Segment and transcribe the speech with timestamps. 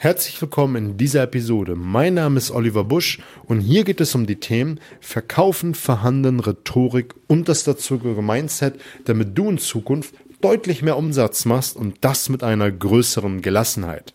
[0.00, 1.74] Herzlich willkommen in dieser Episode.
[1.74, 7.16] Mein Name ist Oliver Busch und hier geht es um die Themen Verkaufen, Verhandeln, Rhetorik
[7.26, 12.44] und das dazugehörige Mindset, damit du in Zukunft deutlich mehr Umsatz machst und das mit
[12.44, 14.12] einer größeren Gelassenheit.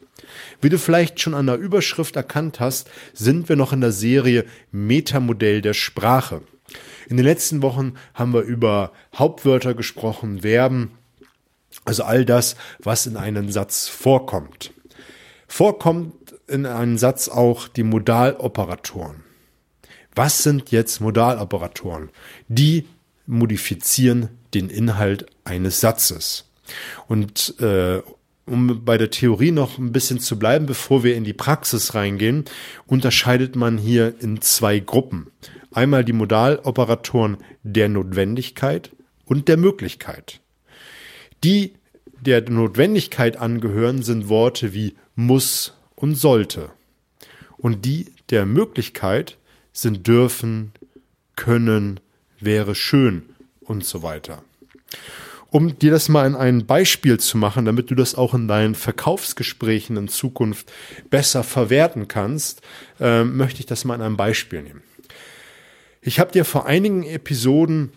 [0.62, 4.46] Wie du vielleicht schon an der Überschrift erkannt hast, sind wir noch in der Serie
[4.72, 6.44] Metamodell der Sprache.
[7.10, 10.92] In den letzten Wochen haben wir über Hauptwörter gesprochen, Verben,
[11.84, 14.72] also all das, was in einem Satz vorkommt.
[15.56, 19.18] Vorkommt in einem Satz auch die Modaloperatoren.
[20.16, 22.10] Was sind jetzt Modaloperatoren?
[22.48, 22.88] Die
[23.28, 26.50] modifizieren den Inhalt eines Satzes.
[27.08, 28.02] Und äh,
[28.48, 32.46] um bei der Theorie noch ein bisschen zu bleiben, bevor wir in die Praxis reingehen,
[32.88, 35.28] unterscheidet man hier in zwei Gruppen.
[35.72, 38.90] Einmal die Modaloperatoren der Notwendigkeit
[39.26, 40.40] und der Möglichkeit.
[41.44, 41.76] Die
[42.24, 46.72] der Notwendigkeit angehören, sind Worte wie muss und sollte.
[47.58, 49.38] Und die der Möglichkeit
[49.72, 50.72] sind dürfen,
[51.36, 52.00] können,
[52.40, 53.24] wäre schön
[53.62, 54.44] und so weiter.
[55.50, 58.74] Um dir das mal in ein Beispiel zu machen, damit du das auch in deinen
[58.74, 60.72] Verkaufsgesprächen in Zukunft
[61.12, 62.62] besser verwerten kannst,
[63.00, 64.82] äh, möchte ich das mal in einem Beispiel nehmen.
[66.02, 67.92] Ich habe dir vor einigen Episoden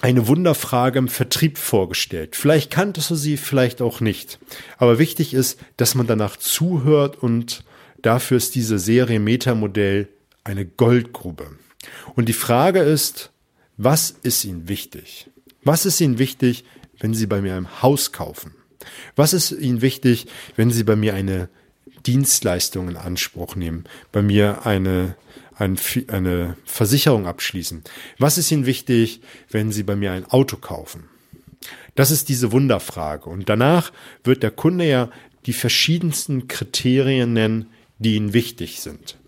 [0.00, 2.36] eine Wunderfrage im Vertrieb vorgestellt.
[2.36, 4.38] Vielleicht kanntest du sie, vielleicht auch nicht.
[4.76, 7.64] Aber wichtig ist, dass man danach zuhört und
[8.00, 10.08] dafür ist diese Serie Metamodell
[10.44, 11.50] eine Goldgrube.
[12.14, 13.30] Und die Frage ist,
[13.76, 15.30] was ist Ihnen wichtig?
[15.62, 16.64] Was ist Ihnen wichtig,
[16.98, 18.54] wenn Sie bei mir ein Haus kaufen?
[19.16, 20.26] Was ist Ihnen wichtig,
[20.56, 21.48] wenn Sie bei mir eine
[22.06, 25.16] Dienstleistung in Anspruch nehmen, bei mir eine
[25.58, 27.82] eine Versicherung abschließen?
[28.18, 29.20] Was ist Ihnen wichtig,
[29.50, 31.04] wenn Sie bei mir ein Auto kaufen?
[31.94, 33.28] Das ist diese Wunderfrage.
[33.28, 33.92] Und danach
[34.22, 35.10] wird der Kunde ja
[35.46, 37.66] die verschiedensten Kriterien nennen,
[37.98, 39.18] die Ihnen wichtig sind.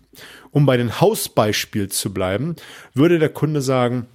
[0.51, 2.55] Um bei dem Hausbeispiel zu bleiben,
[2.93, 4.07] würde der Kunde sagen,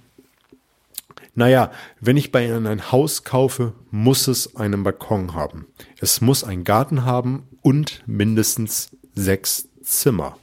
[1.35, 5.67] naja, wenn ich bei Ihnen ein Haus kaufe, muss es einen Balkon haben.
[5.99, 10.39] Es muss einen Garten haben und mindestens sechs Zimmer.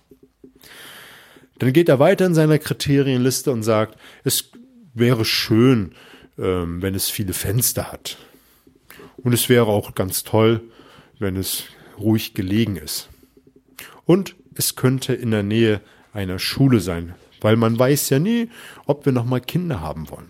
[1.65, 4.51] Dann geht er weiter in seiner Kriterienliste und sagt, es
[4.93, 5.93] wäre schön,
[6.39, 8.19] ähm, wenn es viele Fenster hat.
[9.17, 10.61] Und es wäre auch ganz toll,
[11.19, 11.65] wenn es
[11.99, 13.09] ruhig gelegen ist.
[14.05, 15.81] Und es könnte in der Nähe
[16.13, 18.51] einer Schule sein, weil man weiß ja nie,
[18.85, 20.29] ob wir nochmal Kinder haben wollen.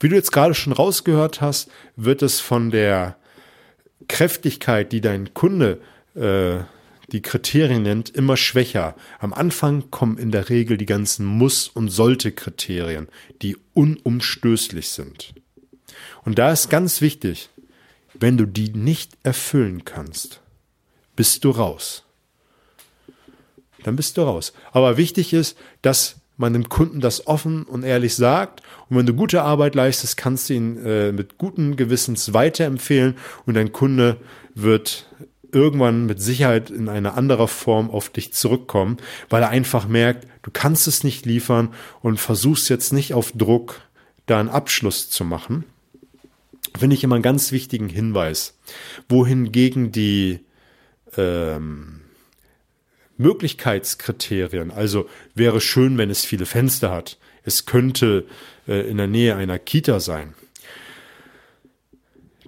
[0.00, 3.14] Wie du jetzt gerade schon rausgehört hast, wird es von der
[4.08, 5.80] Kräftigkeit, die dein Kunde
[6.16, 6.64] äh,
[7.08, 8.94] die Kriterien nennt, immer schwächer.
[9.18, 13.08] Am Anfang kommen in der Regel die ganzen Muss- und Sollte-Kriterien,
[13.42, 15.34] die unumstößlich sind.
[16.24, 17.48] Und da ist ganz wichtig,
[18.14, 20.40] wenn du die nicht erfüllen kannst,
[21.16, 22.04] bist du raus.
[23.84, 24.52] Dann bist du raus.
[24.72, 28.62] Aber wichtig ist, dass man dem Kunden das offen und ehrlich sagt.
[28.88, 33.54] Und wenn du gute Arbeit leistest, kannst du ihn äh, mit gutem Gewissens weiterempfehlen und
[33.54, 34.18] dein Kunde
[34.54, 35.06] wird
[35.52, 38.98] irgendwann mit Sicherheit in einer anderen Form auf dich zurückkommen,
[39.28, 43.80] weil er einfach merkt, du kannst es nicht liefern und versuchst jetzt nicht auf Druck
[44.26, 45.64] da einen Abschluss zu machen.
[46.78, 48.58] Finde ich immer einen ganz wichtigen Hinweis.
[49.08, 50.40] Wohingegen die
[51.16, 52.00] ähm,
[53.16, 58.26] Möglichkeitskriterien, also wäre schön, wenn es viele Fenster hat, es könnte
[58.68, 60.34] äh, in der Nähe einer Kita sein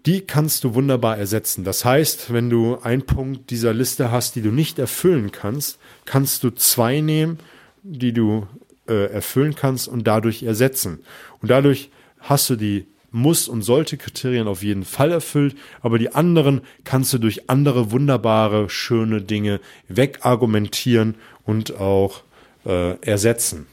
[0.07, 1.65] die kannst du wunderbar ersetzen.
[1.65, 6.43] Das heißt, wenn du einen Punkt dieser Liste hast, die du nicht erfüllen kannst, kannst
[6.43, 7.39] du zwei nehmen,
[7.83, 8.47] die du
[8.89, 11.01] äh, erfüllen kannst und dadurch ersetzen.
[11.41, 16.15] Und dadurch hast du die muss und sollte Kriterien auf jeden Fall erfüllt, aber die
[16.15, 22.23] anderen kannst du durch andere wunderbare, schöne Dinge wegargumentieren und auch
[22.65, 23.67] äh, ersetzen.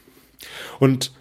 [0.80, 1.12] Und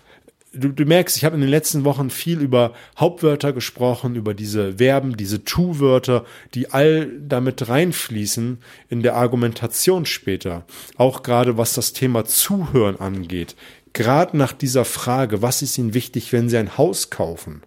[0.57, 4.77] du, du merkst, ich habe in den letzten Wochen viel über Hauptwörter gesprochen, über diese
[4.77, 8.57] Verben, diese Tu-Wörter, die all damit reinfließen
[8.89, 10.65] in der Argumentation später.
[10.97, 13.55] Auch gerade was das Thema Zuhören angeht.
[13.93, 17.63] Gerade nach dieser Frage, was ist Ihnen wichtig, wenn Sie ein Haus kaufen?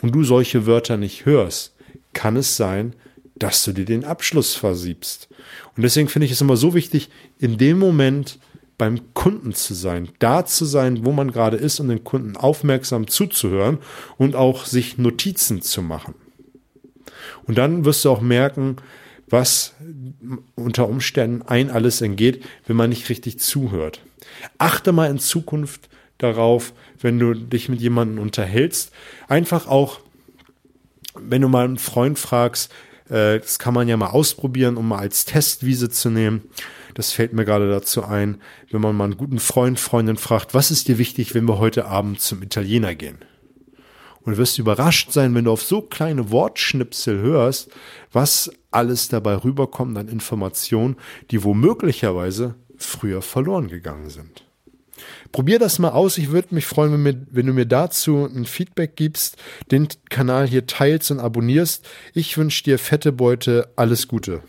[0.00, 1.76] Und du solche Wörter nicht hörst,
[2.12, 2.94] kann es sein,
[3.36, 5.28] dass du dir den Abschluss versiebst.
[5.76, 8.38] Und deswegen finde ich es immer so wichtig, in dem Moment
[8.82, 13.06] beim Kunden zu sein, da zu sein, wo man gerade ist und den Kunden aufmerksam
[13.06, 13.78] zuzuhören
[14.18, 16.14] und auch sich Notizen zu machen.
[17.44, 18.78] Und dann wirst du auch merken,
[19.28, 19.74] was
[20.56, 24.00] unter Umständen ein alles entgeht, wenn man nicht richtig zuhört.
[24.58, 25.88] Achte mal in Zukunft
[26.18, 28.90] darauf, wenn du dich mit jemandem unterhältst,
[29.28, 30.00] einfach auch,
[31.14, 32.72] wenn du mal einen Freund fragst,
[33.08, 36.42] Äh, das kann man ja mal ausprobieren, um mal als Testwiese zu nehmen.
[36.94, 38.40] Das fällt mir gerade dazu ein,
[38.70, 41.86] wenn man mal einen guten Freund, Freundin fragt, was ist dir wichtig, wenn wir heute
[41.86, 43.18] Abend zum Italiener gehen?
[44.24, 47.70] Und du wirst überrascht sein, wenn du auf so kleine Wortschnipsel hörst,
[48.12, 50.96] was alles dabei rüberkommt an Informationen,
[51.30, 54.44] die womöglicherweise früher verloren gegangen sind.
[55.32, 56.18] Probier das mal aus.
[56.18, 59.36] Ich würde mich freuen, wenn, mir, wenn, du mir dazu ein Feedback gibst,
[59.70, 61.88] den Kanal hier teilst und abonnierst.
[62.14, 63.72] Ich wünsche dir fette Beute.
[63.74, 64.42] Alles Gute.